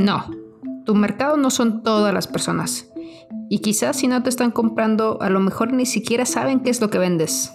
[0.00, 0.30] No,
[0.86, 2.90] tu mercado no son todas las personas.
[3.50, 6.80] Y quizás si no te están comprando, a lo mejor ni siquiera saben qué es
[6.80, 7.52] lo que vendes.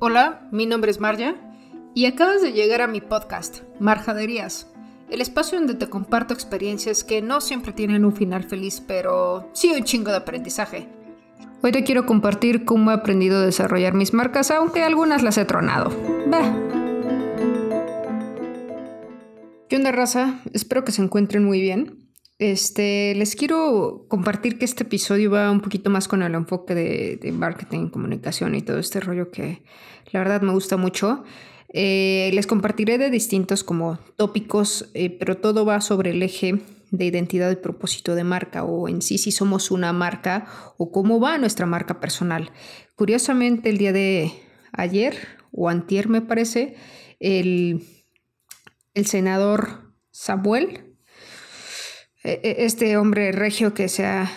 [0.00, 1.36] Hola, mi nombre es Marja
[1.94, 4.72] y acabas de llegar a mi podcast, Marjaderías,
[5.08, 9.72] el espacio donde te comparto experiencias que no siempre tienen un final feliz, pero sí
[9.72, 10.88] un chingo de aprendizaje.
[11.62, 15.44] Hoy te quiero compartir cómo he aprendido a desarrollar mis marcas, aunque algunas las he
[15.44, 15.90] tronado.
[16.32, 16.75] Va.
[19.68, 20.40] ¿Qué onda, raza?
[20.52, 22.08] Espero que se encuentren muy bien.
[22.38, 27.32] Este, les quiero compartir que este episodio va un poquito más con el enfoque de,
[27.32, 29.64] marketing, comunicación y todo este rollo que
[30.12, 31.24] la verdad me gusta mucho.
[31.72, 36.60] Eh, les compartiré de distintos como tópicos, eh, pero todo va sobre el eje
[36.92, 41.18] de identidad y propósito de marca o en sí si somos una marca o cómo
[41.18, 42.52] va nuestra marca personal.
[42.94, 44.30] Curiosamente el día de
[44.70, 45.16] ayer
[45.50, 46.76] o antier me parece,
[47.18, 47.82] el,
[48.96, 50.96] el senador Samuel
[52.24, 54.28] e, e, este hombre regio que se ha,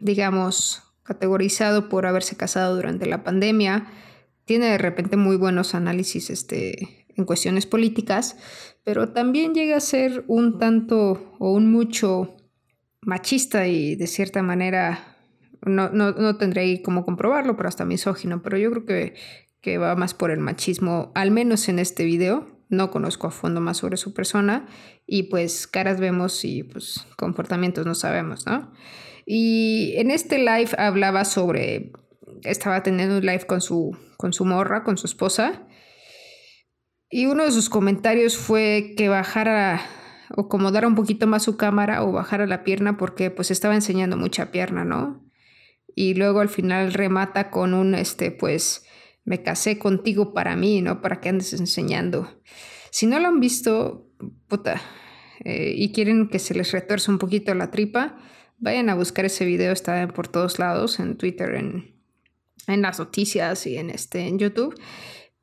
[0.00, 3.86] digamos, categorizado por haberse casado durante la pandemia,
[4.44, 8.36] tiene de repente muy buenos análisis este, en cuestiones políticas,
[8.84, 12.36] pero también llega a ser un tanto o un mucho
[13.02, 15.16] machista y de cierta manera,
[15.62, 19.14] no, no, no tendré cómo comprobarlo, pero hasta misógino, pero yo creo que,
[19.60, 23.60] que va más por el machismo, al menos en este video, no conozco a fondo
[23.60, 24.66] más sobre su persona
[25.06, 28.72] y pues caras vemos y pues comportamientos no sabemos, ¿no?
[29.24, 31.92] Y en este live hablaba sobre,
[32.44, 35.66] estaba teniendo un live con su, con su morra, con su esposa,
[37.08, 39.80] y uno de sus comentarios fue que bajara
[40.36, 44.16] o acomodara un poquito más su cámara o bajara la pierna porque pues estaba enseñando
[44.16, 45.24] mucha pierna, ¿no?
[45.94, 48.84] Y luego al final remata con un, este, pues,
[49.26, 52.40] me casé contigo para mí, no para que andes enseñando.
[52.90, 54.08] Si no lo han visto,
[54.48, 54.80] puta,
[55.44, 58.16] eh, y quieren que se les retuerce un poquito la tripa,
[58.58, 61.96] vayan a buscar ese video, está por todos lados, en Twitter, en,
[62.68, 64.80] en las noticias y en, este, en YouTube.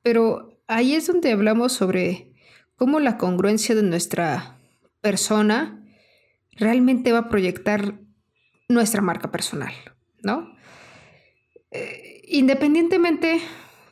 [0.02, 2.34] Pero ahí es donde hablamos sobre
[2.78, 4.60] cómo la congruencia de nuestra
[5.02, 5.86] persona
[6.54, 8.00] realmente va a proyectar
[8.70, 9.74] nuestra marca personal,
[10.22, 10.56] ¿no?
[11.72, 13.42] Eh, independientemente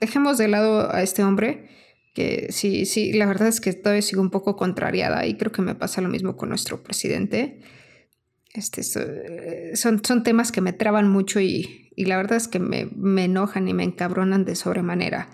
[0.02, 1.70] dejemos de lado a este hombre,
[2.14, 5.62] que sí, sí, la verdad es que todavía sigo un poco contrariada y creo que
[5.62, 7.62] me pasa lo mismo con nuestro presidente.
[8.54, 12.90] Este, son, son temas que me traban mucho y, la verdad es que me,
[13.24, 15.30] enojan y me encabronan de sobremanera.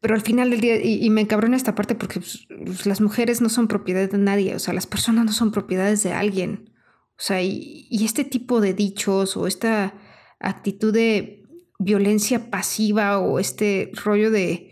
[0.00, 3.40] Pero al final del día, y, me encabrona esta parte porque pues, pues, las mujeres
[3.40, 6.70] no son propiedad de nadie, o sea, las personas no son propiedades de alguien.
[7.18, 9.94] O sea, y este tipo de dichos o esta
[10.38, 11.39] actitud de
[11.80, 14.70] violencia pasiva o este rollo de,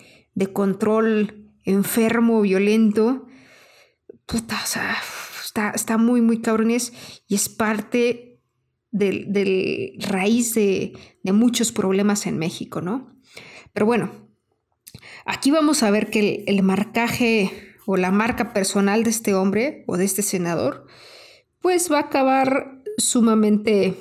[0.52, 3.26] control enfermo, violento,
[4.64, 4.96] sea,
[5.74, 6.92] está, muy, muy cabrones
[7.26, 8.40] y es parte
[8.92, 10.92] del, raíz de,
[11.24, 13.18] muchos problemas en México, ¿no?
[13.72, 14.10] Pero bueno,
[15.24, 17.50] aquí vamos a ver que el, el marcaje
[17.86, 20.86] o la marca personal de este hombre o de este senador,
[21.60, 23.94] pues va a acabar sumamente,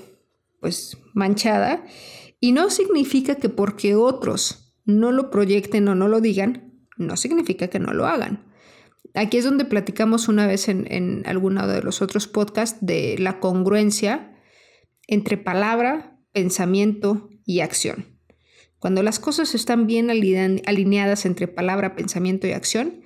[0.59, 1.85] pues, manchada
[2.39, 7.67] y no significa que porque otros no lo proyecten o no lo digan, no significa
[7.67, 8.45] que no lo hagan.
[9.13, 14.35] Aquí es donde platicamos una vez en, alguno de los otros podcasts de la congruencia
[15.07, 18.05] entre palabra, pensamiento y acción.
[18.79, 23.01] Cuando las cosas están bien alineadas entre palabra, pensamiento y acción,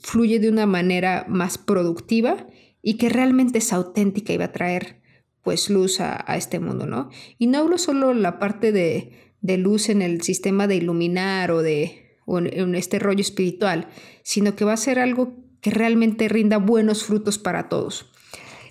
[0.00, 2.46] fluye de una manera más productiva
[2.80, 5.01] y que realmente es auténtica y va a traer
[5.42, 7.10] pues luz a, este mundo, ¿no?
[7.38, 9.18] Y no hablo solo la parte de,
[9.58, 13.88] luz en el sistema de iluminar o de en, este rollo espiritual,
[14.22, 18.10] sino que va a ser algo que realmente rinda buenos frutos para todos.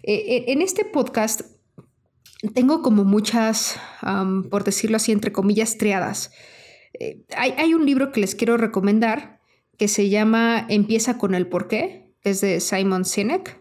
[0.04, 1.42] Eh, eh, en este podcast
[2.54, 3.80] tengo como muchas,
[4.50, 6.32] por decirlo así, entre comillas, triadas.
[7.00, 9.40] Eh, hay, hay, un libro que les quiero recomendar
[9.78, 13.61] que se llama Empieza con el porqué, que es de Simon Sinek.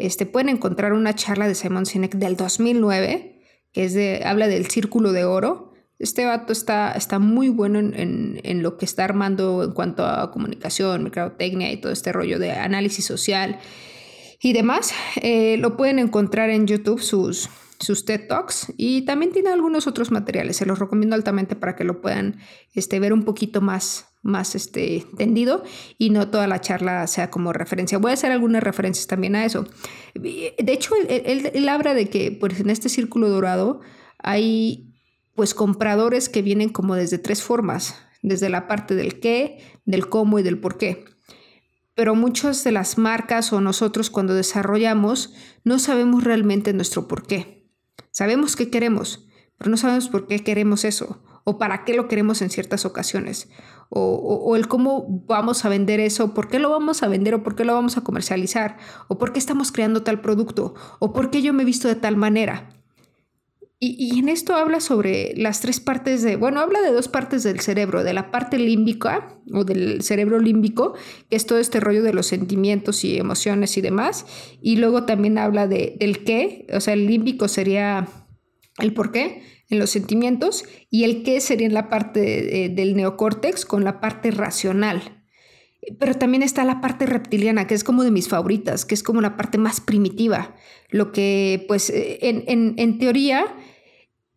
[0.00, 4.66] Este, pueden encontrar una charla de Simon Sinek del 2009, que es de, habla del
[4.66, 5.74] círculo de oro.
[5.98, 11.02] Este vato está, está muy bueno en, lo que está armando en cuanto a comunicación,
[11.02, 13.58] mercadotecnia y todo este rollo de análisis social
[14.40, 14.94] y demás.
[15.20, 20.10] Eh, lo pueden encontrar en YouTube, sus, sus TED Talks y también tiene algunos otros
[20.10, 20.56] materiales.
[20.56, 22.38] Se los recomiendo altamente para que lo puedan
[22.74, 25.62] este, ver un poquito más, más este, tendido
[25.96, 27.98] y no toda la charla sea como referencia.
[27.98, 29.66] Voy a hacer algunas referencias también a eso.
[30.14, 33.80] De hecho, él, él, habla de que pues, en este círculo dorado
[34.18, 34.92] hay
[35.34, 40.38] pues compradores que vienen como desde tres formas, desde la parte del qué, del cómo
[40.38, 41.04] y del por qué.
[41.94, 45.34] pero muchas de las marcas o nosotros cuando desarrollamos
[45.64, 47.70] no sabemos realmente nuestro por qué.
[48.10, 49.28] Sabemos qué queremos,
[49.58, 53.48] pero no sabemos por qué queremos eso o para qué lo queremos en ciertas ocasiones
[53.92, 57.56] o, el cómo vamos a vender eso, por qué lo vamos a vender o por
[57.56, 58.78] qué lo vamos a comercializar
[59.08, 61.96] o por qué estamos creando tal producto o por qué yo me he visto de
[61.96, 62.76] tal manera.
[63.82, 67.60] Y, en esto habla sobre las tres partes de, bueno, habla de dos partes del
[67.60, 70.92] cerebro, de la parte límbica o del cerebro límbico,
[71.30, 74.26] que es todo este rollo de los sentimientos y emociones y demás,
[74.60, 78.06] y luego también habla de, del qué, o sea, el límbico sería
[78.80, 83.64] el por qué en los sentimientos y el qué sería en la parte del neocórtex
[83.64, 85.22] con la parte racional.
[85.98, 89.22] Pero también está la parte reptiliana, que es como de mis favoritas, que es como
[89.22, 90.54] la parte más primitiva.
[90.90, 93.46] Lo que, pues, en, en, en teoría,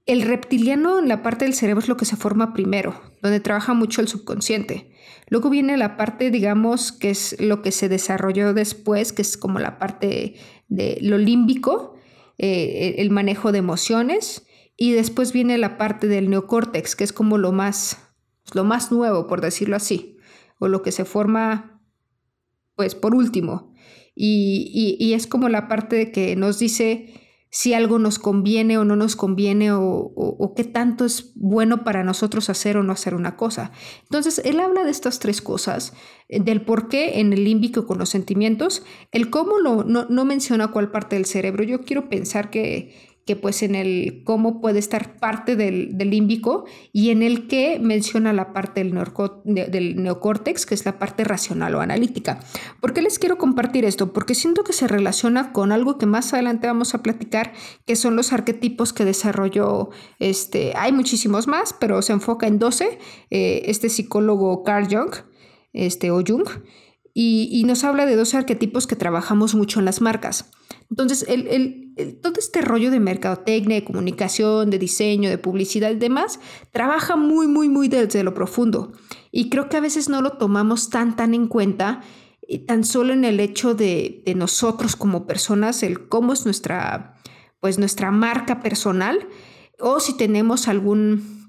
[0.05, 3.73] el reptiliano en la parte del cerebro es lo que se forma primero, donde trabaja
[3.73, 4.91] mucho el subconsciente.
[5.27, 9.59] Luego viene la parte, digamos, que es lo que se desarrolló después, que es como
[9.59, 10.35] la parte
[10.69, 11.95] de lo límbico,
[12.37, 14.45] eh, el manejo de emociones.
[14.83, 17.99] Y después viene la parte del neocórtex, que es como lo más,
[18.53, 20.17] lo más nuevo, por decirlo así,
[20.59, 21.81] o lo que se forma,
[22.75, 23.73] pues, por último.
[24.13, 27.13] Y, y es como la parte que nos dice
[27.49, 32.49] si algo nos conviene o no nos conviene o, qué tanto es bueno para nosotros
[32.49, 33.71] hacer o no hacer una cosa.
[34.01, 35.93] Entonces, él habla de estas tres cosas,
[36.29, 40.25] eh, del por qué en el límbico con los sentimientos, el cómo lo, no, no
[40.25, 41.63] menciona cuál parte del cerebro.
[41.63, 47.09] Yo quiero pensar que, que pues en el cómo puede estar parte del, límbico y
[47.09, 48.93] en el que menciona la parte del,
[49.45, 52.39] del, neocórtex, que es la parte racional o analítica.
[52.81, 54.11] ¿Por qué les quiero compartir esto?
[54.11, 57.53] Porque siento que se relaciona con algo que más adelante vamos a platicar,
[57.85, 59.89] que son los arquetipos que desarrolló,
[60.19, 62.99] este, hay muchísimos más, pero se enfoca en 12,
[63.29, 65.13] eh, este psicólogo Carl Jung,
[65.71, 66.47] este, o Jung,
[67.13, 70.51] y, y nos habla de 12 arquetipos que trabajamos mucho en las marcas.
[70.89, 71.25] Entonces,
[72.21, 76.39] todo este rollo de mercadotecnia, de comunicación, de diseño, de publicidad y demás,
[76.71, 78.91] trabaja muy, muy, muy desde lo profundo.
[79.31, 82.01] Y creo que a veces no lo tomamos tan, tan en cuenta,
[82.47, 87.15] eh, tan solo en el hecho de, de nosotros como personas, el cómo es nuestra,
[87.59, 89.27] pues nuestra marca personal,
[89.79, 91.42] o si tenemos algún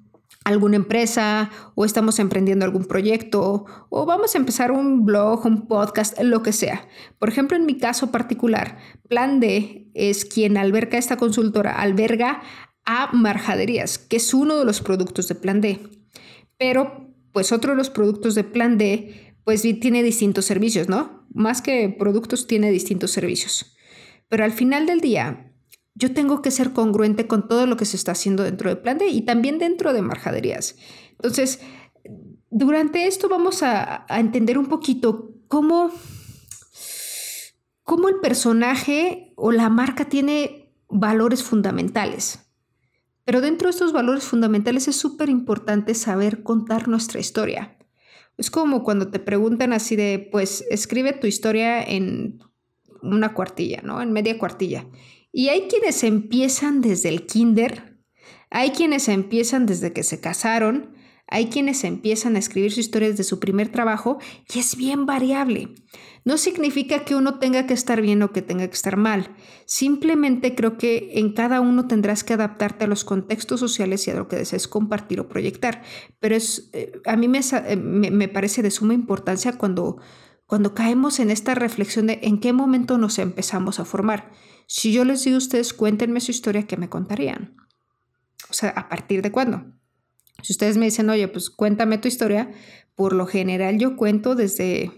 [0.44, 6.20] alguna empresa o estamos emprendiendo algún proyecto o vamos a empezar un blog, un podcast,
[6.20, 6.86] lo que sea.
[7.18, 12.42] Por ejemplo, en mi caso particular, Plan D es quien alberga esta consultora, alberga
[12.84, 15.80] a Marjaderías, que es uno de los productos de Plan D.
[16.58, 21.26] Pero, pues otro de los productos de Plan D, pues tiene distintos servicios, ¿no?
[21.32, 23.74] Más que productos, tiene distintos servicios.
[24.28, 25.53] Pero al final del día,
[25.94, 28.98] yo tengo que ser congruente con todo lo que se está haciendo dentro de Plan
[29.08, 30.76] y también dentro de marjaderías.
[31.12, 31.60] Entonces,
[32.50, 35.92] durante esto vamos a, entender un poquito cómo,
[37.82, 42.40] cómo el personaje o la marca tiene valores fundamentales.
[43.24, 47.78] Pero dentro de estos valores fundamentales es súper importante saber contar nuestra historia.
[48.36, 52.40] Es como cuando te preguntan así de, pues escribe tu historia en
[53.00, 54.02] una cuartilla, ¿no?
[54.02, 54.86] En media cuartilla.
[55.36, 57.98] Y hay quienes empiezan desde el kinder,
[58.50, 60.94] hay quienes empiezan desde que se casaron,
[61.26, 64.18] hay quienes empiezan a escribir su historia desde su primer trabajo
[64.54, 65.74] y es bien variable.
[66.24, 69.34] No significa que uno tenga que estar bien o que tenga que estar mal.
[69.64, 74.14] Simplemente creo que en cada uno tendrás que adaptarte a los contextos sociales y a
[74.14, 75.82] lo que desees compartir o proyectar.
[76.20, 79.96] Pero es, eh, a mí eh, me, me, parece de suma importancia cuando,
[80.46, 84.32] cuando caemos en esta reflexión de en qué momento nos empezamos a formar.
[84.66, 87.56] Si yo les digo a ustedes, cuéntenme su historia, ¿qué me contarían?
[88.50, 89.64] O sea, ¿a partir de cuándo?
[90.42, 92.52] Si ustedes me dicen, oye, pues cuéntame tu historia,
[92.94, 94.90] por lo general yo cuento desde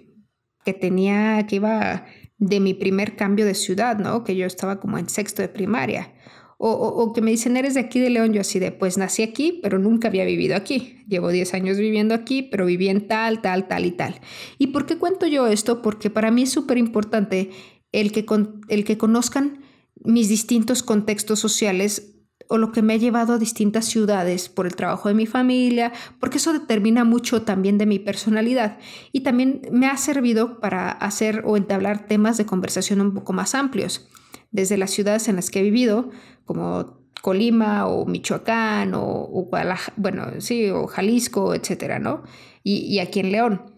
[0.64, 2.06] que tenía, que iba
[2.38, 4.24] de mi primer cambio de ciudad, ¿no?
[4.24, 6.12] Que yo estaba como en sexto de primaria.
[6.58, 9.22] O, o, que me dicen, eres de aquí de León, yo así de, pues nací
[9.22, 11.04] aquí, pero nunca había vivido aquí.
[11.06, 14.20] Llevo 10 años viviendo aquí, pero viví en tal, tal, tal y tal.
[14.58, 15.82] ¿Y por qué cuento yo esto?
[15.82, 17.50] Porque para mí es súper importante
[17.92, 18.24] el que,
[18.68, 19.60] el que conozcan
[20.02, 22.16] mis distintos contextos sociales
[22.48, 25.92] o lo que me ha llevado a distintas ciudades por el trabajo de mi familia,
[26.20, 28.78] porque eso determina mucho también de mi personalidad
[29.12, 33.54] y también me ha servido para hacer o entablar temas de conversación un poco más
[33.54, 34.08] amplios,
[34.50, 36.10] desde las ciudades en las que he vivido,
[36.46, 39.50] como Colima o Michoacán o,
[39.96, 42.22] bueno, sí, o Jalisco, etcétera, ¿no?
[42.62, 43.76] Y, y aquí en León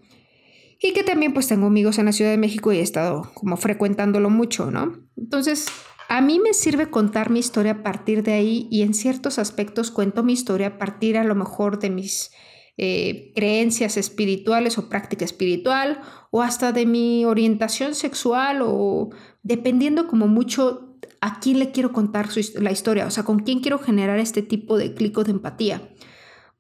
[0.80, 3.56] y que también pues tengo amigos en la Ciudad de México y he estado como
[3.56, 4.96] frecuentándolo mucho, ¿no?
[5.16, 5.66] Entonces,
[6.08, 9.90] a mí me sirve contar mi historia a partir de ahí y en ciertos aspectos
[9.90, 12.30] cuento mi historia a partir a lo mejor de mis
[12.76, 19.10] eh, creencias espirituales o práctica espiritual, o hasta de mi orientación sexual, o
[19.42, 20.87] dependiendo como mucho
[21.20, 24.76] a quién le quiero contar la historia, o sea, con quién quiero generar este tipo
[24.76, 25.88] de clic de empatía.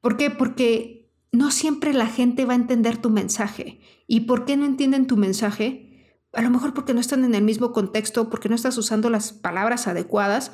[0.00, 0.30] ¿Por qué?
[0.30, 3.80] Porque no siempre la gente va a entender tu mensaje.
[4.06, 6.16] ¿Y por qué no entienden tu mensaje?
[6.32, 9.32] A lo mejor porque no están en el mismo contexto, porque no estás usando las
[9.32, 10.52] palabras adecuadas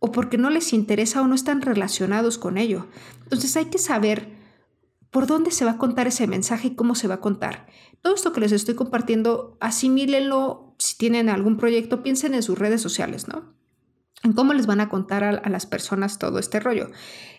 [0.00, 2.86] o porque no les interesa o no están relacionados con ello.
[3.24, 4.36] Entonces hay que saber
[5.10, 7.66] por dónde se va a contar ese mensaje y cómo se va a contar.
[8.02, 10.67] Todo esto que les estoy compartiendo, asimílenlo.
[10.78, 13.54] Si tienen algún proyecto, piensen en sus redes sociales, ¿no?
[14.22, 16.90] En cómo les van a contar a, las personas todo este rollo.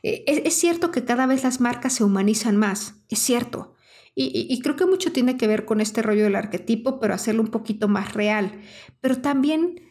[0.04, 3.74] Eh, es, cierto que cada vez las marcas se humanizan más, es cierto.
[4.16, 7.42] Y, y, creo que mucho tiene que ver con este rollo del arquetipo, pero hacerlo
[7.42, 8.62] un poquito más real.
[9.02, 9.82] Pero también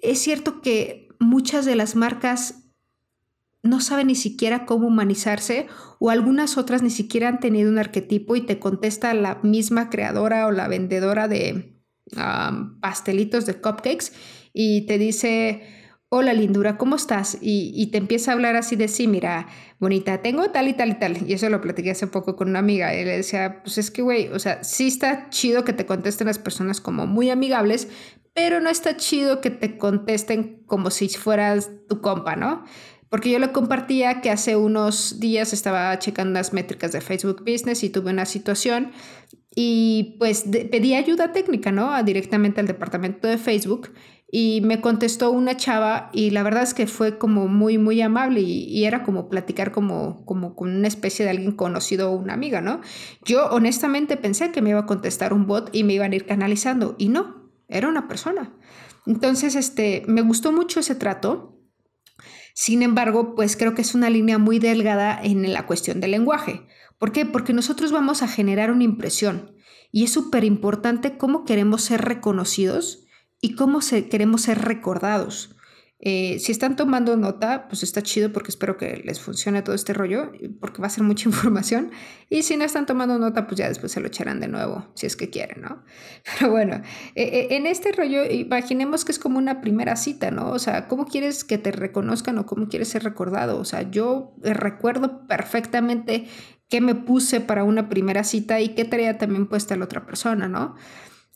[0.00, 2.64] es cierto que muchas de las marcas
[3.64, 5.66] no saben ni siquiera cómo humanizarse
[5.98, 10.46] o algunas otras ni siquiera han tenido un arquetipo y te contesta la misma creadora
[10.46, 11.73] o la vendedora de
[12.80, 14.12] pastelitos de cupcakes
[14.52, 15.62] y te dice,
[16.16, 17.38] hola lindura, ¿cómo estás?
[17.40, 19.48] Y, te empieza a hablar así de sí, mira,
[19.80, 21.28] bonita, tengo tal y tal y tal.
[21.28, 22.94] Y eso lo platiqué hace poco con una amiga.
[22.94, 26.28] Y le decía, pues es que, güey, o sea, sí está chido que te contesten
[26.28, 27.88] las personas como muy amigables,
[28.32, 32.64] pero no está chido que te contesten como si fueras tu compa, ¿no?
[33.08, 37.84] Porque yo le compartía que hace unos días estaba checando las métricas de Facebook Business
[37.84, 38.92] y tuve una situación
[39.54, 42.02] y pues pedí ayuda técnica, ¿no?
[42.02, 43.92] directamente al departamento de Facebook
[44.30, 48.40] y me contestó una chava y la verdad es que fue como muy, muy amable
[48.40, 52.60] y, era como platicar como, como con una especie de alguien conocido o una amiga,
[52.60, 52.80] ¿no?
[53.24, 56.26] Yo honestamente pensé que me iba a contestar un bot y me iban a ir
[56.26, 58.52] canalizando y no, era una persona.
[59.06, 61.54] Entonces, este, me gustó mucho ese trato
[62.54, 66.62] sin embargo, pues creo que es una línea muy delgada en la cuestión del lenguaje.
[67.04, 67.26] ¿Por qué?
[67.26, 69.54] Porque nosotros vamos a generar una impresión
[69.92, 73.04] y es súper importante cómo queremos ser reconocidos
[73.42, 73.80] y cómo
[74.10, 75.54] queremos ser recordados.
[76.06, 79.92] Eh, si están tomando nota, pues está chido porque espero que les funcione todo este
[79.92, 81.90] rollo, porque va a ser mucha información.
[82.30, 85.06] Y si no están tomando nota, pues ya después se lo echarán de nuevo, si
[85.06, 85.84] es que quieren, ¿no?
[86.38, 86.76] Pero bueno,
[87.14, 90.50] eh, eh, en este rollo, imaginemos que es como una primera cita, ¿no?
[90.50, 93.58] O sea, ¿cómo quieres que te reconozcan o cómo quieres ser recordado?
[93.58, 96.28] O sea, yo recuerdo perfectamente
[96.74, 100.48] qué me puse para una primera cita y qué tarea también puesta la otra persona,
[100.48, 100.74] ¿no?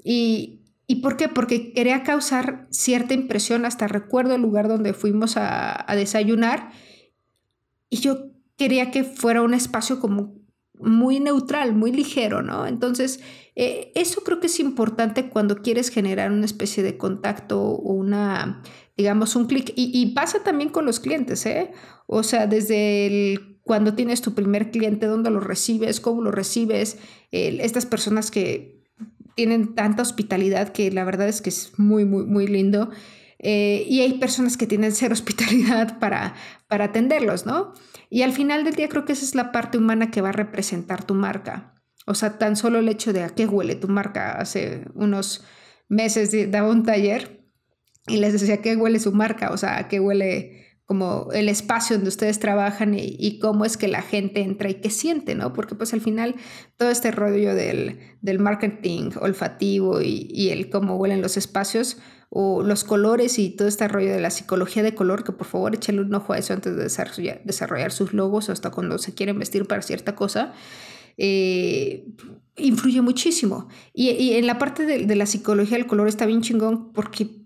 [0.02, 1.28] Y, ¿Y por qué?
[1.28, 6.72] Porque quería causar cierta impresión, hasta recuerdo el lugar donde fuimos a, desayunar
[7.88, 10.34] y yo quería que fuera un espacio como
[10.74, 12.66] muy neutral, muy ligero, ¿no?
[12.66, 13.20] Entonces,
[13.54, 18.64] eh, eso creo que es importante cuando quieres generar una especie de contacto o una,
[18.96, 19.72] digamos, un clic.
[19.76, 21.70] Y, pasa también con los clientes, ¿eh?
[22.08, 26.96] O sea, desde el, cuando tienes tu primer cliente, dónde lo recibes, cómo lo recibes,
[27.30, 28.82] estas personas que
[29.34, 32.88] tienen tanta hospitalidad que la verdad es que es muy, muy, muy lindo.
[33.38, 36.34] Eh, y hay personas que tienen cero hospitalidad para,
[36.66, 37.74] para atenderlos, ¿no?
[38.08, 40.32] Y al final del día creo que esa es la parte humana que va a
[40.32, 41.74] representar tu marca.
[42.06, 44.32] O sea, tan solo el hecho de a qué huele tu marca.
[44.32, 45.44] Hace unos
[45.90, 47.44] meses daba un taller
[48.06, 51.50] y les decía a qué huele su marca, o sea, a qué huele como el
[51.50, 55.52] espacio donde ustedes trabajan y, cómo es que la gente entra y qué siente, ¿no?
[55.52, 56.34] Porque pues al final
[56.78, 61.98] todo este rollo del, del marketing olfativo y, el cómo huelen los espacios
[62.30, 65.74] o los colores y todo este rollo de la psicología de color, que por favor
[65.74, 66.84] échale un ojo a eso antes de
[67.44, 70.54] desarrollar, sus logos hasta cuando se quieren vestir para cierta cosa,
[71.18, 72.06] eh,
[72.56, 73.68] influye muchísimo.
[73.92, 77.37] Y, en la parte de, de la psicología del color está bien chingón porque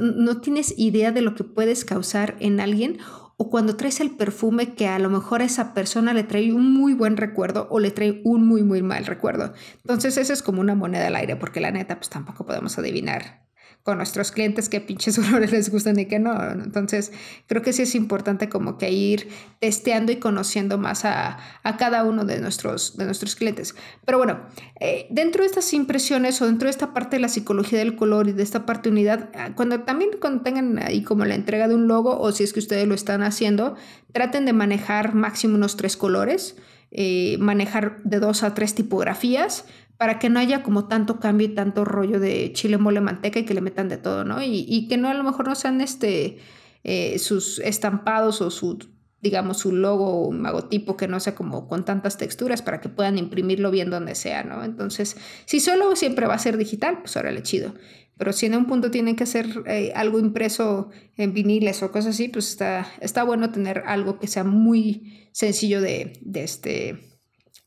[0.00, 2.98] no tienes idea de lo que puedes causar en alguien
[3.36, 6.72] o cuando traes el perfume que a lo mejor a esa persona le trae un
[6.72, 9.54] muy buen recuerdo o le trae un muy muy mal recuerdo.
[9.76, 13.47] Entonces eso es como una moneda al aire porque la neta pues tampoco podemos adivinar
[13.88, 16.38] con nuestros clientes qué pinches olores les gustan y qué no.
[16.52, 17.10] Entonces,
[17.46, 19.30] creo que sí es importante como que ir
[19.60, 21.38] testeando y conociendo más a,
[21.78, 23.74] cada uno de nuestros, de nuestros clientes.
[24.04, 24.40] Pero bueno,
[24.78, 28.28] eh, dentro de estas impresiones o dentro de esta parte de la psicología del color
[28.28, 31.66] y de esta parte de unidad, ah, cuando también cuando tengan ahí como la entrega
[31.66, 33.74] de un logo o si es que ustedes lo están haciendo,
[34.12, 36.56] traten de manejar máximo unos tres colores.
[36.90, 39.66] Eh, manejar de dos a tres tipografías
[39.98, 43.44] para que no haya como tanto cambio y tanto rollo de chile, mole, manteca y
[43.44, 44.42] que le metan de todo, ¿no?
[44.42, 46.38] Y, que no a lo mejor no sean este,
[46.84, 48.78] eh, sus estampados o su,
[49.20, 53.18] digamos, su logo o magotipo que no sea como con tantas texturas para que puedan
[53.18, 54.64] imprimirlo bien donde sea, ¿no?
[54.64, 57.74] Entonces, si solo siempre va a ser digital, pues órale, chido.
[58.18, 62.14] Pero si en un punto tienen que hacer eh, algo impreso en viniles o cosas
[62.14, 67.08] así, pues está, está bueno tener algo que sea muy sencillo de, de este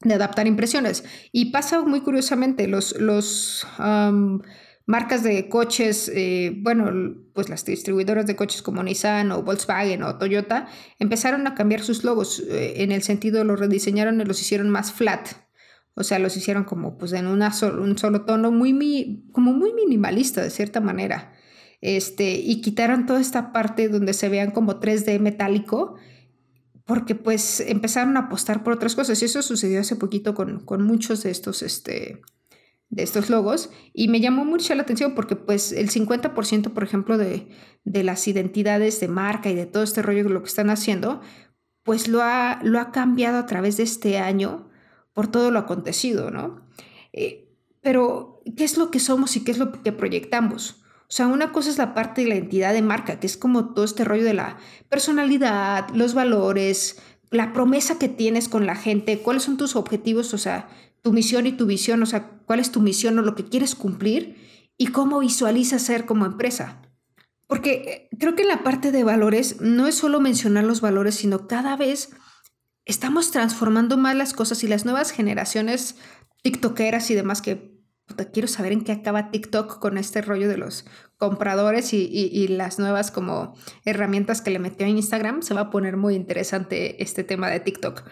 [0.03, 1.03] de adaptar impresiones.
[1.31, 3.65] Y pasa muy curiosamente, los, los
[4.86, 10.17] marcas de coches, eh, bueno, pues las distribuidoras de coches como Nissan o Volkswagen o
[10.17, 10.67] Toyota
[11.00, 14.91] empezaron a cambiar sus logos eh, en el sentido, los rediseñaron y los hicieron más
[14.91, 15.29] flat.
[15.93, 20.41] O sea, los hicieron como pues en una un solo tono, muy, como muy minimalista
[20.41, 21.33] de cierta manera.
[21.81, 25.95] Este, y quitaron toda esta parte donde se vean como 3D metálico
[26.86, 30.83] porque pues empezaron a apostar por otras cosas y eso sucedió hace poquito con, con
[30.83, 32.21] muchos de estos, este,
[32.89, 37.17] de estos logos y me llamó mucho la atención porque pues el 50% por ejemplo
[37.17, 37.48] de,
[37.83, 41.21] de, las identidades de marca y de todo este rollo de lo que están haciendo
[41.83, 44.69] pues lo ha, lo ha cambiado a través de este año
[45.13, 46.62] por todo lo acontecido, ¿no?
[47.13, 47.50] Eh,
[47.82, 50.82] pero, ¿qué es lo que somos y qué es lo que proyectamos?
[51.12, 53.74] O sea, una cosa es la parte de la identidad de marca, que es como
[53.74, 57.01] todo este rollo de la personalidad, los valores,
[57.32, 60.70] la promesa que tienes con la gente, cuáles son tus objetivos, o sea,
[61.01, 63.75] tu misión y tu visión, o sea, cuál es tu misión o lo que quieres
[63.75, 64.38] cumplir
[64.77, 66.82] y cómo visualizas ser como empresa.
[67.48, 71.48] Porque eh, creo que la parte de valores no es solo mencionar los valores, sino
[71.48, 72.12] cada vez
[72.91, 75.95] estamos transformando más las cosas y las nuevas generaciones
[76.43, 77.71] tiktokeras y demás que
[78.33, 80.86] quiero saber en qué acaba TikTok con este rollo de los
[81.17, 83.55] compradores y, las nuevas como
[83.86, 85.41] herramientas que le metió en Instagram.
[85.41, 88.03] Se va a poner muy interesante este tema de TikTok.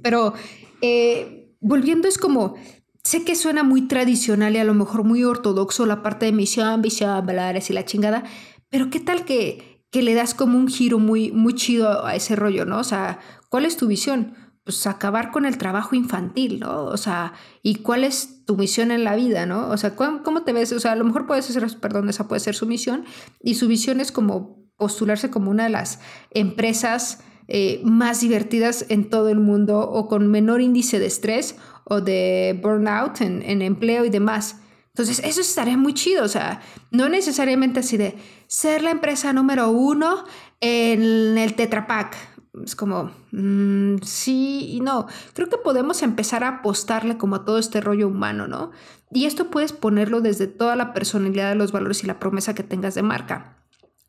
[0.00, 0.32] Pero
[0.80, 2.54] eh, volviendo es como,
[3.02, 6.82] sé que suena muy tradicional y a lo mejor muy ortodoxo la parte de misión,
[6.82, 8.22] visión, valores y la chingada,
[8.70, 12.36] pero ¿qué tal que, que le das como un giro muy, muy chido a ese
[12.36, 12.78] rollo, ¿no?
[12.78, 13.18] O sea,
[13.48, 14.34] ¿cuál es tu visión?
[14.68, 16.84] pues acabar con el trabajo infantil, ¿no?
[16.84, 19.70] O sea, ¿y cuál es tu misión en la vida, ¿no?
[19.70, 20.72] O sea, ¿cómo, te ves?
[20.72, 23.06] O sea, a lo mejor puede ser, perdón, esa puede ser su misión
[23.40, 26.00] y su visión es como postularse como una de las
[26.32, 32.02] empresas eh, más divertidas en todo el mundo o con menor índice de estrés o
[32.02, 34.56] de burnout en, en empleo y demás.
[34.98, 38.16] Entonces, eso estaría muy chido, o sea, no necesariamente así de
[38.48, 40.24] ser la empresa número uno
[40.60, 42.16] en el Tetra Pak,
[42.64, 45.06] es como, mm, sí y no.
[45.34, 48.72] Creo que podemos empezar a apostarle como a todo este rollo humano, ¿no?
[49.12, 52.96] Y esto puedes ponerlo desde toda la personalidad los valores y la promesa que tengas
[52.96, 53.64] de marca.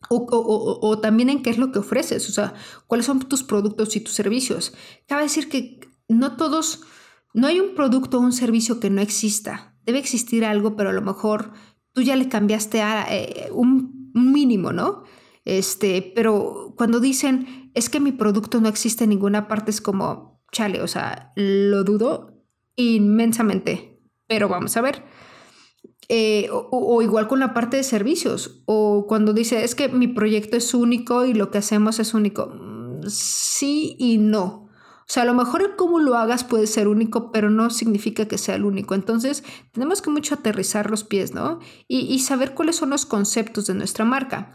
[0.10, 2.56] O, también en qué es lo que ofreces, o sea,
[2.88, 4.74] cuáles son tus productos y tus servicios.
[5.08, 6.82] Cabe decir que no todos,
[7.36, 9.69] no hay un producto o un servicio que no exista.
[9.90, 11.52] Debe existir algo, pero a lo mejor
[11.94, 15.02] tú ya le cambiaste a eh, un, mínimo, ¿no?
[15.46, 20.44] Este, pero cuando dicen, es que mi producto no existe en ninguna parte, es como,
[20.52, 25.04] chale, o sea, lo dudo inmensamente, pero vamos a ver.
[26.08, 30.56] Eh, o, igual con la parte de servicios, o cuando dice, es que mi proyecto
[30.56, 32.46] es único y lo que hacemos es único.
[32.54, 34.69] Mm, sí y no.
[35.10, 38.28] O sea, a lo mejor el cómo lo hagas puede ser único, pero no significa
[38.28, 38.94] que sea el único.
[38.94, 41.60] Entonces, tenemos que mucho aterrizar los pies, ¿no?
[41.88, 44.54] Y, y saber cuáles son los conceptos de nuestra marca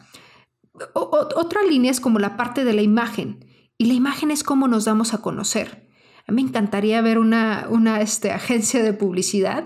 [0.93, 3.45] otra línea es como la parte de la imagen.
[3.79, 5.89] Y la imagen es cómo nos damos a conocer.
[6.27, 9.65] A mí me encantaría ver una, una este, agencia de publicidad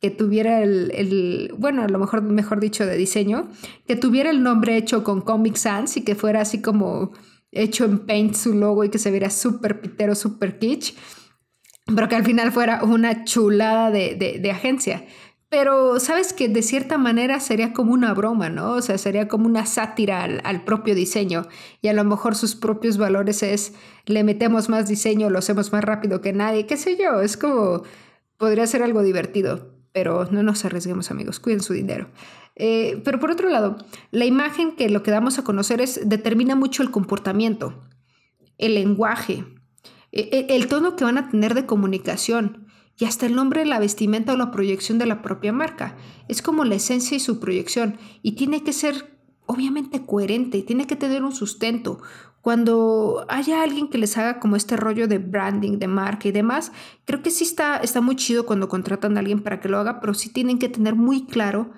[0.00, 3.48] que tuviera el, bueno, a lo mejor, mejor dicho, de diseño,
[3.86, 7.12] que tuviera el nombre hecho con Comic Sans y que fuera así como
[7.52, 10.94] hecho en Paint su logo y que se viera súper pitero, súper kitsch,
[11.94, 15.04] pero que al final fuera una chulada de, de agencia.
[15.50, 18.74] Pero sabes que de cierta manera sería como una broma, ¿no?
[18.74, 21.48] O sea, sería como una sátira al, propio diseño
[21.82, 23.74] y a lo mejor sus propios valores es,
[24.06, 27.82] le metemos más diseño, lo hacemos más rápido que nadie, qué sé yo, es como,
[28.36, 32.08] podría ser algo divertido, pero no nos arriesguemos amigos, cuiden su dinero.
[32.56, 33.78] Eh, pero por otro lado,
[34.10, 37.82] la imagen que lo que damos a conocer es, determina mucho el comportamiento,
[38.58, 39.44] el lenguaje,
[40.12, 42.66] e, e, el tono que van a tener de comunicación
[42.98, 45.96] y hasta el nombre la vestimenta o la proyección de la propia marca.
[46.28, 50.96] Es como la esencia y su proyección y tiene que ser obviamente coherente, tiene que
[50.96, 52.00] tener un sustento.
[52.40, 56.72] Cuando haya alguien que les haga como este rollo de branding, de marca y demás,
[57.04, 60.00] creo que sí está, está muy chido cuando contratan a alguien para que lo haga,
[60.00, 61.70] pero sí tienen que tener muy claro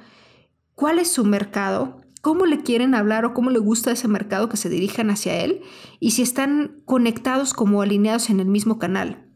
[0.74, 4.56] cuál es su mercado, cómo le quieren hablar o cómo le gusta ese mercado que
[4.56, 5.62] se dirijan hacia él
[5.98, 9.28] y si están conectados como alineados en el mismo canal.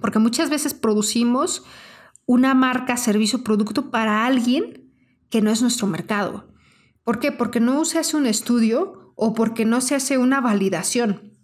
[0.00, 1.64] Porque muchas veces producimos
[2.26, 4.92] una marca, servicio, producto para alguien
[5.30, 6.46] que no es nuestro mercado.
[7.04, 7.32] ¿Por qué?
[7.32, 11.34] Porque no se hace un estudio o porque no se hace una validación.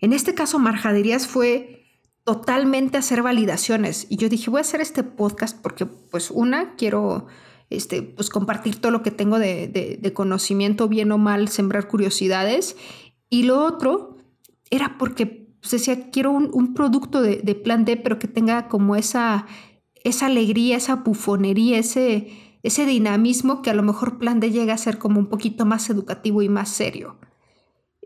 [0.00, 1.84] En este caso, Marjaderías fue
[2.24, 4.06] totalmente hacer validaciones.
[4.08, 7.26] Y yo dije, voy a hacer este podcast porque, pues, una, quiero
[7.68, 9.68] este, pues, compartir todo lo que tengo de,
[10.00, 12.76] de conocimiento, bien o mal, sembrar curiosidades.
[13.28, 14.16] Y lo otro
[14.70, 19.46] era porque pues decía, quiero un, producto de, plan D, pero que tenga como esa,
[20.04, 24.78] esa alegría, esa bufonería, ese, ese dinamismo que a lo mejor plan D llega a
[24.78, 27.18] ser como un poquito más educativo y más serio.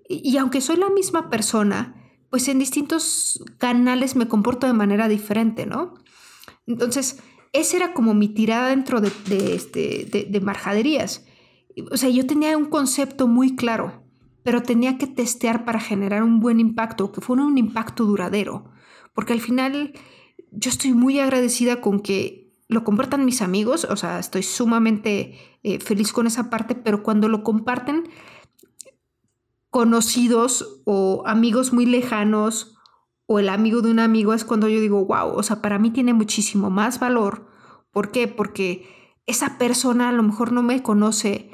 [0.08, 1.94] Y, aunque soy la misma persona,
[2.30, 5.94] pues en distintos canales me comporto de manera diferente, ¿no?
[6.66, 7.20] Entonces,
[7.52, 11.24] esa era como mi tirada dentro de, de, este, de, de marjaderías.
[11.90, 14.04] O sea, yo tenía un concepto muy claro
[14.44, 18.70] pero tenía que testear para generar un buen impacto, que fuera un impacto duradero,
[19.14, 19.94] porque al final
[20.52, 25.80] yo estoy muy agradecida con que lo compartan mis amigos, o sea, estoy sumamente eh,
[25.80, 28.08] feliz con esa parte, pero cuando lo comparten
[29.70, 32.76] conocidos o amigos muy lejanos
[33.26, 35.90] o el amigo de un amigo es cuando yo digo, wow, o sea, para mí
[35.90, 37.48] tiene muchísimo más valor.
[37.90, 38.28] ¿Por qué?
[38.28, 38.88] Porque
[39.26, 41.50] esa persona a lo mejor no me conoce,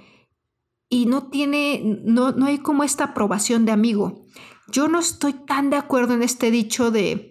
[0.91, 4.27] y no tiene, no, no hay como esta aprobación de amigo.
[4.69, 7.30] Yo no estoy tan de acuerdo en este dicho de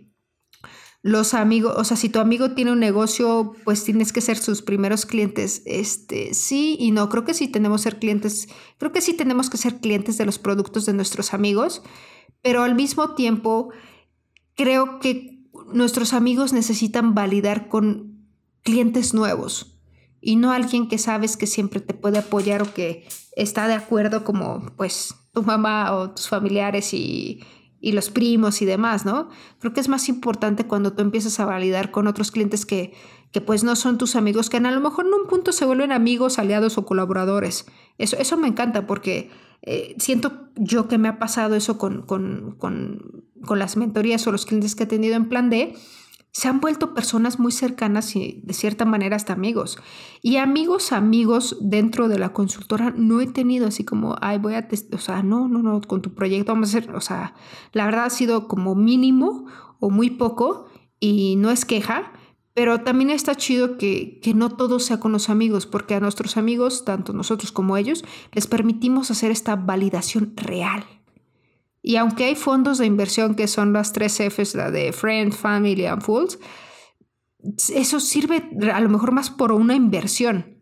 [1.01, 4.62] los amigos, o sea, si tu amigo tiene un negocio, pues tienes que ser sus
[4.62, 5.62] primeros clientes.
[5.65, 9.57] Este, sí y no, creo que sí tenemos ser clientes, creo que sí tenemos que
[9.57, 11.83] ser clientes de los productos de nuestros amigos,
[12.41, 13.69] pero al mismo tiempo
[14.55, 18.25] creo que nuestros amigos necesitan validar con
[18.63, 19.79] clientes nuevos
[20.21, 23.07] y no alguien que sabes que siempre te puede apoyar o que
[23.38, 27.41] está de acuerdo como pues tu mamá o tus familiares y,
[27.81, 29.29] los primos y demás, ¿no?
[29.59, 32.93] Creo que es más importante cuando tú empiezas a validar con otros clientes que,
[33.31, 35.91] que pues no son tus amigos, que a lo mejor en un punto se vuelven
[35.91, 37.65] amigos, aliados o colaboradores.
[37.97, 39.29] Eso, eso me encanta porque
[39.61, 44.31] eh, siento yo que me ha pasado eso con, con, con, con las mentorías o
[44.31, 45.75] los clientes que he tenido en plan D
[46.31, 49.77] se han vuelto personas muy cercanas y de cierta manera hasta amigos.
[50.21, 54.67] Y amigos, amigos dentro de la consultora no he tenido así como, ay, voy a,
[54.93, 57.33] o sea, no, no, no, con tu proyecto vamos a hacer, o sea,
[57.73, 59.47] la verdad ha sido como mínimo
[59.79, 60.67] o muy poco
[60.99, 62.13] y no es queja,
[62.53, 66.35] pero también está chido que, que no todo sea con los amigos, porque a nuestros
[66.35, 70.83] amigos, tanto nosotros como ellos, les permitimos hacer esta validación real.
[71.81, 75.85] Y aunque hay fondos de inversión que son las tres Fs, la de Friend, Family
[75.85, 76.39] and Fools,
[77.73, 80.61] eso sirve a lo mejor más por una inversión,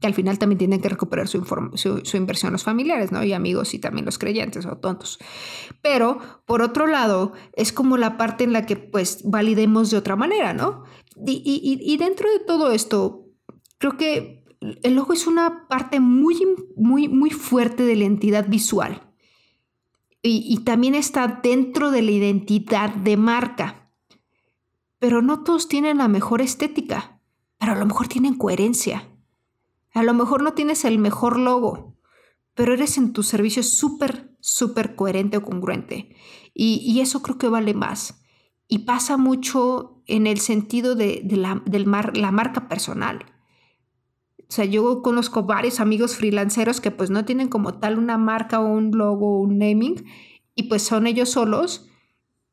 [0.00, 3.24] que al final también tienen que recuperar su, su, inversión los familiares, ¿no?
[3.24, 5.18] Y amigos y también los creyentes o tontos.
[5.82, 10.14] Pero, por otro lado, es como la parte en la que pues validemos de otra
[10.14, 10.84] manera, ¿no?
[11.26, 13.26] Y, y, y dentro de todo esto,
[13.78, 14.44] creo que
[14.82, 16.36] el logo es una parte muy,
[16.76, 19.13] muy, muy fuerte de la entidad visual
[20.26, 23.90] y, también está dentro de la identidad de marca.
[24.98, 27.20] Pero no todos tienen la mejor estética,
[27.58, 29.06] pero a lo mejor tienen coherencia.
[29.92, 31.98] A lo mejor no tienes el mejor logo,
[32.54, 36.16] pero eres en tu servicio súper, súper coherente o congruente.
[36.54, 38.22] Y, eso creo que vale más.
[38.66, 41.62] Y pasa mucho en el sentido de, la,
[42.14, 43.26] la marca personal.
[44.48, 48.60] O sea, yo conozco varios amigos freelanceros que pues no tienen como tal una marca
[48.60, 50.04] o un logo o un naming
[50.54, 51.88] y pues son ellos solos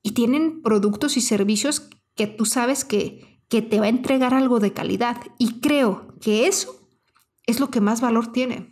[0.01, 4.60] y tienen productos y servicios que tú sabes que, que te va a entregar algo
[4.60, 5.17] de calidad.
[5.38, 6.88] Y creo que eso
[7.45, 8.71] es lo que más valor tiene.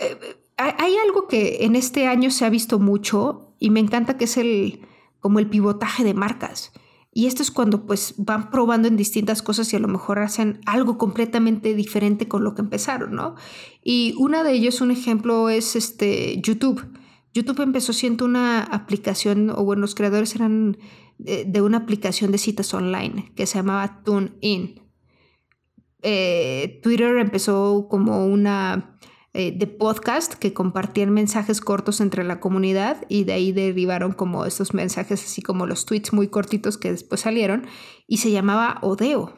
[0.00, 4.24] Eh, hay algo que en este año se ha visto mucho y me encanta que
[4.24, 4.86] es el
[5.20, 6.72] como el pivotaje de marcas.
[7.16, 10.60] Y esto es cuando pues van probando en distintas cosas y a lo mejor hacen
[10.66, 13.36] algo completamente diferente con lo que empezaron, ¿no?
[13.82, 16.86] Y una de ellos, un ejemplo, es este YouTube.
[17.32, 20.76] YouTube empezó siendo una aplicación, o bueno, los creadores eran
[21.16, 24.82] de, una aplicación de citas online que se llamaba TuneIn.
[26.02, 28.95] Eh, Twitter empezó como una
[29.38, 34.46] eh, de podcast que compartían mensajes cortos entre la comunidad y de ahí derivaron como
[34.46, 37.66] estos mensajes así como los tweets muy cortitos que después salieron
[38.06, 39.36] y se llamaba Odeo.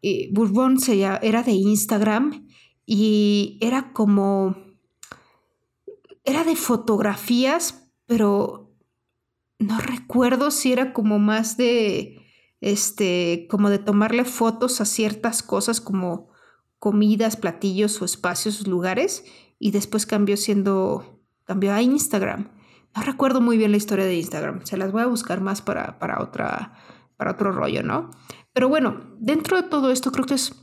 [0.00, 2.46] Y Bourbon se era de Instagram
[2.86, 4.54] y era como
[6.22, 8.76] era de fotografías, pero
[9.58, 12.24] no recuerdo si era como más de
[12.60, 16.28] este como de tomarle fotos a ciertas cosas como
[16.78, 19.24] comidas, platillos o espacios, lugares,
[19.58, 22.50] y después cambió siendo, cambió a Instagram.
[22.94, 25.98] No recuerdo muy bien la historia de Instagram, se las voy a buscar más para,
[25.98, 26.74] para, otra,
[27.16, 28.10] para otro rollo, ¿no?
[28.52, 30.54] Pero bueno, dentro de todo esto creo que es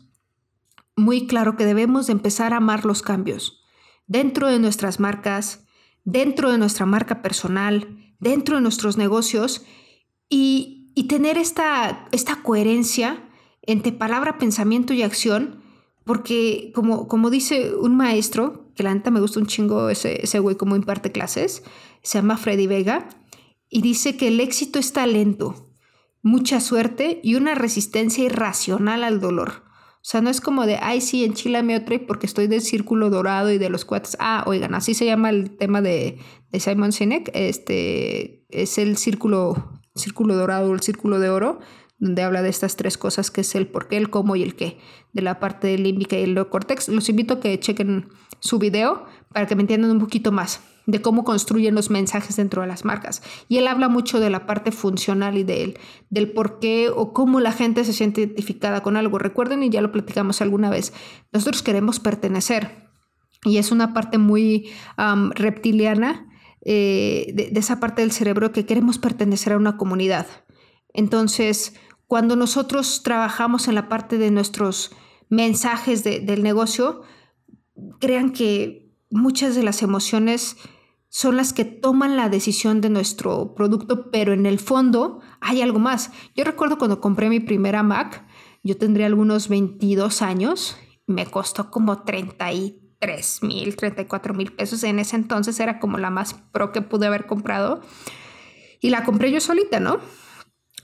[0.95, 3.61] muy claro que debemos de empezar a amar los cambios
[4.07, 5.65] dentro de nuestras marcas,
[6.03, 9.65] dentro de nuestra marca personal, dentro de nuestros negocios
[10.29, 13.29] y, y tener esta, esta coherencia
[13.61, 15.63] entre palabra, pensamiento y acción
[16.05, 20.39] porque como, como dice un maestro, que la neta me gusta un chingo ese, ese
[20.39, 21.63] güey como imparte clases,
[22.01, 23.09] se llama Freddy Vega,
[23.69, 25.71] y dice que el éxito es talento,
[26.21, 29.65] mucha suerte y una resistencia irracional al dolor.
[30.05, 33.51] O sea, no es como de, ay, sí, enchilame otra porque estoy del círculo dorado
[33.51, 34.15] y de los cuates.
[34.19, 36.19] Ah, oigan, así se llama el tema de,
[36.51, 37.31] de Simon Sinek.
[37.33, 41.59] Este es el círculo, círculo dorado el círculo de oro,
[41.97, 44.55] donde habla de estas tres cosas que es el por qué, el cómo y el
[44.55, 44.77] qué,
[45.13, 46.89] de la parte límbica y el neocortex.
[46.89, 51.01] Los invito a que chequen su video para que me entiendan un poquito más de
[51.01, 53.23] cómo construyen los mensajes dentro de las marcas.
[53.47, 55.79] Y él habla mucho de la parte funcional y de
[56.09, 59.17] del por qué o cómo la gente se siente identificada con algo.
[59.17, 60.93] Recuerden, y ya lo platicamos alguna vez,
[61.31, 62.85] nosotros queremos pertenecer.
[63.43, 64.69] Y es una parte muy
[65.35, 66.27] reptiliana
[66.67, 70.25] eh, de, esa parte del cerebro que queremos pertenecer a una comunidad.
[70.93, 71.75] Entonces,
[72.07, 74.91] cuando nosotros trabajamos en la parte de nuestros
[75.29, 77.01] mensajes del negocio,
[77.99, 80.57] crean que muchas de las emociones
[81.09, 85.79] son las que toman la decisión de nuestro producto, pero en el fondo hay algo
[85.79, 86.11] más.
[86.35, 88.25] Yo recuerdo cuando compré mi primera Mac,
[88.63, 94.83] yo tendría algunos 22 años, me costó como 33 mil, 34 mil pesos.
[94.83, 97.81] En ese entonces era como la más pro que pude haber comprado.
[98.81, 99.99] Y la compré yo solita, ¿no?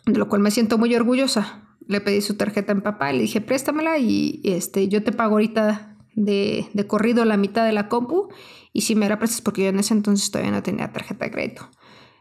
[0.06, 1.76] De lo cual me siento muy orgullosa.
[1.88, 5.98] Le pedí su tarjeta mi papá le dije, préstamela y este, yo te pago ahorita
[6.16, 8.30] de, de corrido la mitad de la compu
[8.74, 11.32] y si me la prestas porque yo en ese entonces todavía no tenía tarjeta de
[11.32, 11.70] crédito.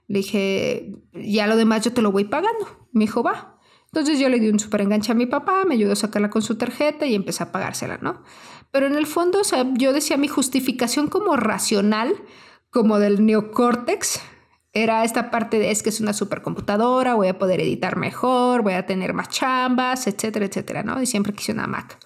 [0.08, 2.88] Le dije, ya lo demás yo te lo voy pagando.
[2.92, 3.60] Me dijo, va.
[3.92, 6.42] Entonces yo le di un súper enganche a mi papá, me ayudó a sacarla con
[6.42, 8.22] su tarjeta y empecé a pagársela, ¿no?
[8.70, 12.14] Pero en el fondo, o sea, yo decía mi justificación como racional,
[12.70, 14.20] como del neocórtex,
[14.72, 18.74] era esta parte de es que es una supercomputadora, voy a poder editar mejor, voy
[18.74, 21.02] a tener más chambas, etcétera, etcétera, ¿no?
[21.02, 21.98] Y siempre quise una Mac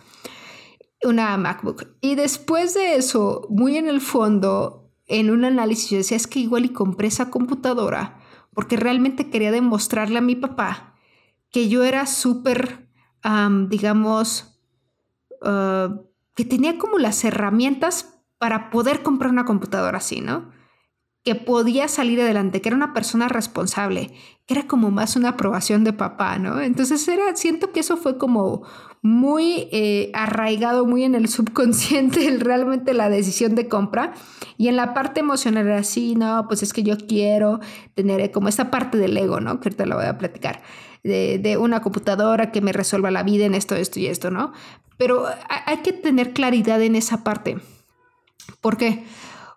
[1.05, 1.87] una MacBook.
[2.01, 6.41] Y después de eso, muy en el fondo, en un análisis, yo decía, es que
[6.41, 8.21] igual y compré esa computadora
[8.53, 10.95] porque realmente quería demostrarle a mi papá
[11.51, 12.89] que yo era súper,
[13.69, 14.61] digamos,
[15.43, 16.01] ah,
[16.35, 20.51] que tenía como las herramientas para poder comprar una computadora así, ¿no?
[21.25, 24.13] Que podía salir adelante, que era una persona responsable,
[24.47, 26.61] que era como más una aprobación de papá, ¿no?
[26.61, 28.63] Entonces era, siento que eso fue como
[29.05, 34.15] muy eh, arraigado, muy en el subconsciente realmente la decisión de compra.
[34.57, 37.61] Y en la parte emocional era así, no, pues es que yo quiero
[37.95, 39.61] tener como esta parte del ego, ¿no?
[39.61, 40.63] Que ahorita la voy a platicar.
[41.03, 44.55] De, de, una computadora que me resuelva la vida en esto, esto y esto, ¿no?
[44.97, 45.27] Pero
[45.67, 47.59] hay que tener claridad en esa parte.
[48.63, 49.05] ¿Por qué?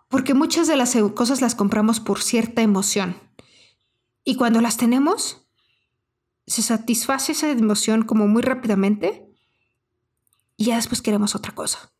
[0.08, 3.16] Porque muchas de las cosas las compramos por cierta emoción.
[4.24, 5.48] Y cuando las tenemos,
[6.46, 9.28] se satisface esa emoción como muy rápidamente
[10.56, 11.92] y ya después queremos otra cosa.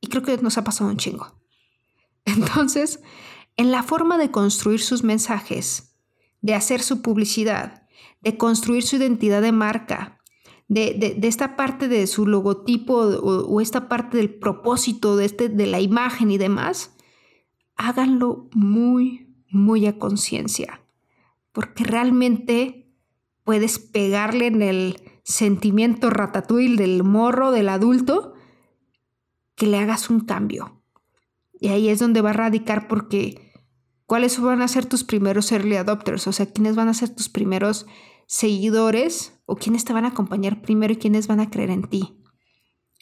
[0.00, 1.40] Y creo que nos ha pasado un chingo.
[2.24, 3.00] Entonces,
[3.56, 5.96] en la forma de construir sus mensajes,
[6.40, 7.86] de hacer su publicidad,
[8.20, 10.18] de construir su identidad de marca,
[10.68, 15.80] de, esta parte de su logotipo o, esta parte del propósito de, este, de la
[15.80, 16.92] imagen y demás,
[17.80, 20.82] háganlo muy, muy a conciencia,
[21.52, 22.92] porque realmente
[23.42, 28.34] puedes pegarle en el sentimiento ratatouille del morro, del adulto,
[29.54, 30.82] que le hagas un cambio.
[31.58, 33.52] Y ahí es donde va a radicar porque
[34.04, 37.28] cuáles van a ser tus primeros early adopters, o sea, quiénes van a ser tus
[37.28, 37.86] primeros
[38.26, 42.22] seguidores o quiénes te van a acompañar primero y quiénes van a creer en ti.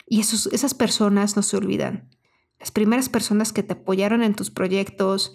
[0.06, 2.10] Y esas personas no se olvidan.
[2.58, 5.34] Las primeras personas que te apoyaron en tus proyectos,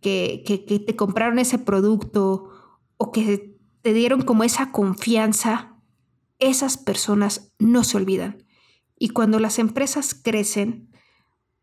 [0.00, 2.50] que, que, que te compraron ese producto
[2.96, 5.76] o que te dieron como esa confianza,
[6.38, 8.44] esas personas no se olvidan.
[8.98, 10.90] Y cuando las empresas crecen,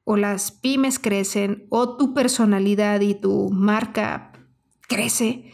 [0.04, 4.32] o las pymes crecen, o tu personalidad y tu marca
[4.88, 5.52] crece,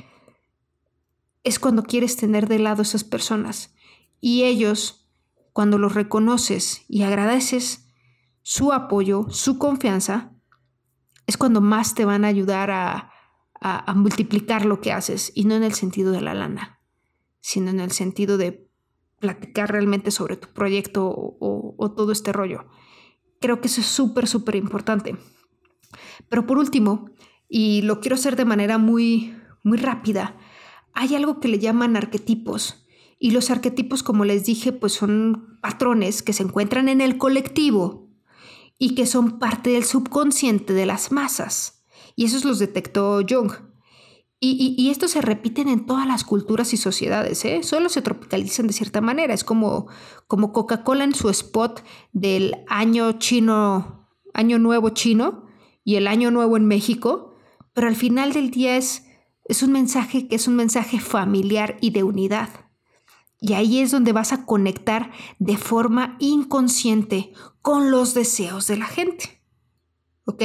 [1.44, 3.74] es cuando quieres tener de lado esas personas.
[4.20, 5.08] Y ellos,
[5.54, 7.87] cuando los reconoces y agradeces
[8.48, 10.32] su apoyo, su confianza,
[11.26, 13.12] es cuando más te van a ayudar a,
[13.94, 16.80] multiplicar lo que haces, y no en el sentido de la lana,
[17.42, 18.70] sino en el sentido de
[19.20, 22.68] platicar realmente sobre tu proyecto o, todo este rollo.
[23.42, 25.18] Creo que eso es súper, súper importante.
[26.30, 27.10] Pero por último,
[27.50, 30.38] y lo quiero hacer de manera muy, muy rápida,
[30.94, 32.88] hay algo que le llaman arquetipos.
[33.20, 38.07] Y los arquetipos, como les dije, pues son patrones que se encuentran en el colectivo
[38.78, 41.86] y que son parte del subconsciente de las masas.
[42.16, 43.52] Y esos los detectó Jung.
[44.40, 47.64] Y, estos se repiten en todas las culturas y sociedades, ¿eh?
[47.64, 49.34] solo se tropicalizan de cierta manera.
[49.34, 49.88] Es como,
[50.28, 55.48] como Coca-Cola en su spot del año chino, año nuevo chino
[55.84, 57.36] y el año nuevo en México,
[57.74, 59.08] pero al final del día es
[59.48, 62.50] es un mensaje que es un mensaje familiar y de unidad.
[63.40, 68.86] Y ahí es donde vas a conectar de forma inconsciente con los deseos de la
[68.86, 69.44] gente.
[70.26, 70.44] ¿Ok?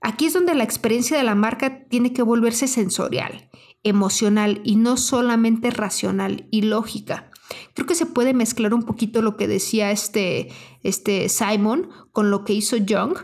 [0.00, 3.50] Aquí es donde la experiencia de la marca tiene que volverse sensorial,
[3.82, 7.30] emocional y no solamente racional y lógica.
[7.74, 10.48] Creo que se puede mezclar un poquito lo que decía este,
[10.82, 13.16] este Simon con lo que hizo Young.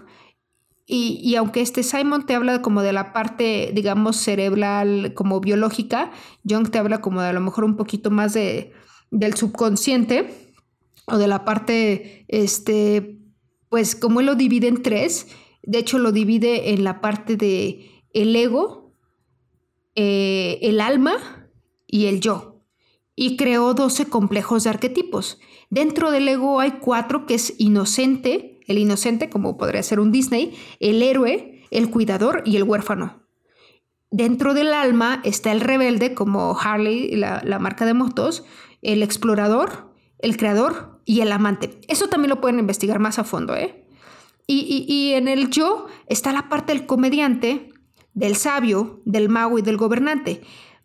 [0.86, 6.10] Y, y, aunque este Simon te habla como de la parte, digamos, cerebral, como biológica,
[6.42, 8.74] Young te habla como de a lo mejor un poquito más de,
[9.10, 10.52] del subconsciente
[11.06, 13.18] o de la parte, este,
[13.68, 15.28] pues como él lo divide en tres,
[15.62, 18.92] de hecho lo divide en la parte de el ego,
[19.94, 21.48] eh, el alma
[21.86, 22.62] y el yo.
[23.16, 25.38] Y creó 12 complejos de arquetipos.
[25.70, 30.54] Dentro del ego hay cuatro que es inocente, el inocente como podría ser un Disney,
[30.80, 33.22] el héroe, el cuidador y el huérfano.
[34.10, 38.44] Dentro del alma está el rebelde como Harley, la, la marca de motos,
[38.84, 41.80] el explorador, el creador y el amante.
[41.88, 43.84] Eso también lo pueden investigar más a fondo, ¿eh?
[44.46, 47.72] Y, en el yo está la parte del comediante,
[48.12, 50.42] del sabio, del mago y del gobernante.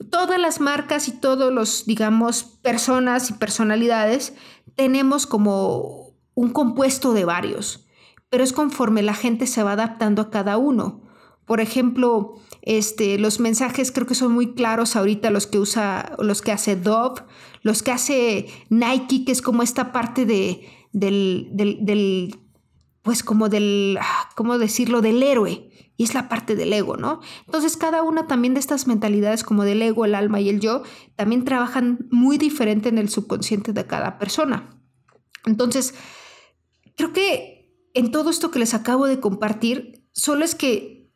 [0.10, 4.34] Todas las marcas y todos los, digamos, personas y personalidades
[4.76, 7.86] tenemos como un compuesto de varios,
[8.30, 11.02] pero es conforme la gente se va adaptando a cada uno.
[11.44, 16.42] Por ejemplo, este, los mensajes creo que son muy claros ahorita los que usa, los
[16.42, 17.24] que hace Dove,
[17.62, 22.39] los que hace Nike, que es como esta parte de, del, del,
[23.02, 25.69] pues como del, ah, ¿cómo decirlo?, del héroe.
[25.98, 27.19] Y es la parte del ego, ¿no?
[27.45, 30.84] Entonces cada una también de estas mentalidades como del ego, el alma y el yo,
[31.17, 34.82] también trabajan muy diferente en el subconsciente de cada persona.
[35.45, 35.93] Entonces,
[36.95, 41.12] creo que en todo esto que les acabo de compartir, solo es que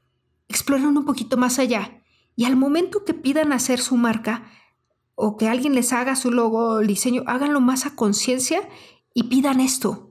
[0.50, 2.04] exploran un poquito más allá
[2.36, 4.52] y al momento que pidan hacer su marca
[5.16, 8.68] o que alguien les haga su logo, el diseño, háganlo más a conciencia
[9.14, 10.10] y pidan esto.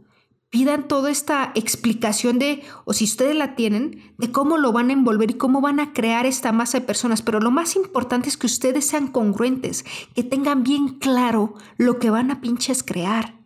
[0.51, 4.93] Pidan toda esta explicación de, o si ustedes la tienen, de cómo lo van a
[4.93, 7.23] envolver y cómo van a crear esta masa de personas.
[7.23, 12.11] Pero lo más importante es que ustedes sean congruentes, que tengan bien claro lo que
[12.11, 13.41] van a pinches crear.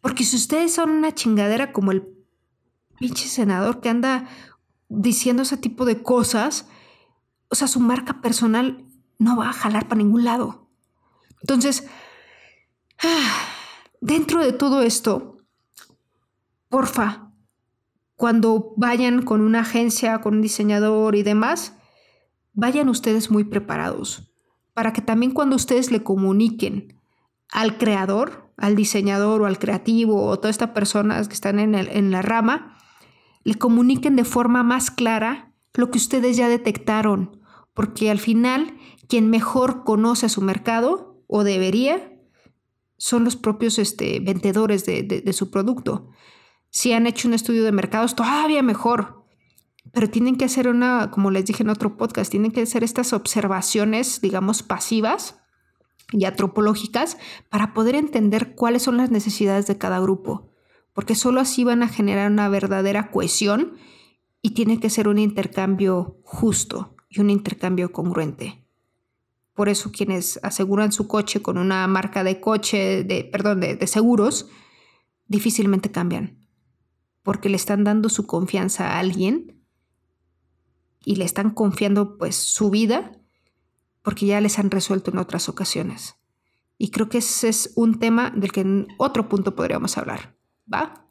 [0.00, 2.08] Porque si ustedes son una chingadera como el
[2.98, 4.28] pinche senador que anda
[4.88, 6.66] diciendo ese tipo de cosas,
[7.48, 8.84] o sea, su marca personal
[9.18, 10.61] no va a jalar para ningún lado.
[11.42, 11.86] Entonces,
[14.00, 15.38] dentro de todo esto,
[16.68, 17.32] porfa,
[18.16, 21.76] cuando vayan con una agencia, con un diseñador y demás,
[22.52, 24.32] vayan ustedes muy preparados
[24.74, 27.00] para que también cuando ustedes le comuniquen
[27.50, 32.10] al creador, al diseñador o al creativo o todas estas personas que están en, en
[32.10, 32.78] la rama,
[33.44, 37.40] le comuniquen de forma más clara lo que ustedes ya detectaron,
[37.74, 38.76] porque al final
[39.08, 42.12] quien mejor conoce su mercado, o debería,
[42.96, 46.10] son los propios este, vendedores de, su producto.
[46.70, 49.24] Si han hecho un estudio de mercados, todavía mejor.
[49.92, 53.12] Pero tienen que hacer una, como les dije en otro podcast, tienen que hacer estas
[53.12, 55.40] observaciones, digamos, pasivas
[56.12, 57.18] y antropológicas
[57.50, 60.52] para poder entender cuáles son las necesidades de cada grupo
[60.92, 63.74] porque solo así van a generar una verdadera cohesión
[64.42, 68.61] y tiene que ser un intercambio justo y un intercambio congruente.
[69.54, 74.48] Por eso quienes aseguran su coche con una marca de coche, de, perdón, de, seguros,
[75.26, 76.46] difícilmente cambian,
[77.22, 79.62] porque le están dando su confianza a alguien
[81.04, 83.12] y le están confiando pues su vida
[84.02, 86.16] porque ya les han resuelto en otras ocasiones.
[86.78, 90.34] Y creo que ese es un tema del que en otro punto podríamos hablar.
[90.72, 91.06] ¿va?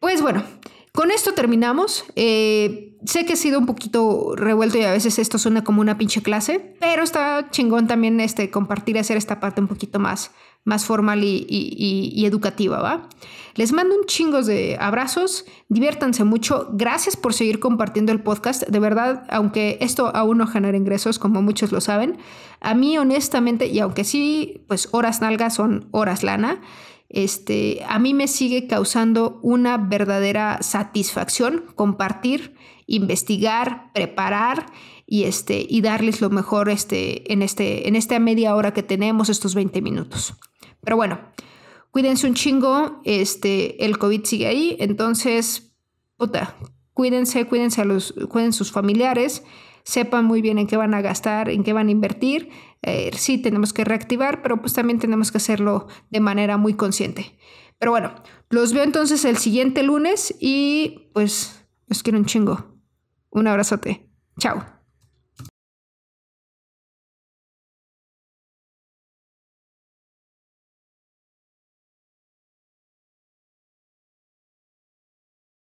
[0.00, 0.44] Pues bueno,
[0.92, 2.04] con esto terminamos.
[2.16, 5.98] Eh, sé que ha sido un poquito revuelto y a veces esto suena como una
[5.98, 10.30] pinche clase, pero está chingón también este, compartir y hacer esta parte un poquito más,
[10.64, 13.08] más formal y, y, educativa, ¿va?
[13.54, 18.78] Les mando un chingo de abrazos, diviértanse mucho, gracias por seguir compartiendo el podcast, de
[18.78, 22.18] verdad, aunque esto aún no genera ingresos, como muchos lo saben,
[22.60, 26.60] a mí honestamente, y aunque sí, pues horas nalgas son horas lana,
[27.12, 32.56] este, a mí me sigue causando una verdadera satisfacción compartir,
[32.86, 34.66] investigar, preparar
[35.06, 39.28] y, este, y darles lo mejor este, en, este, en esta media hora que tenemos,
[39.28, 40.34] estos 20 minutos.
[40.80, 41.20] Pero bueno,
[41.90, 45.74] cuídense un chingo, este, el COVID sigue ahí, entonces,
[46.16, 46.56] puta,
[46.94, 49.44] cuídense, cuídense a los, cuiden sus familiares,
[49.84, 52.48] sepan muy bien en qué van a gastar, en qué van a invertir
[52.82, 57.36] eh, sí tenemos que reactivar, pero pues también tenemos que hacerlo de manera muy consciente.
[57.78, 58.14] Pero bueno,
[58.50, 62.66] los veo entonces el siguiente lunes y pues los quiero un chingo.
[63.30, 64.08] Un abrazote.
[64.38, 64.81] Chao.